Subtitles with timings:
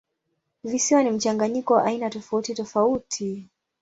[0.63, 3.47] Visiwa ni mchanganyiko wa aina tofautitofauti.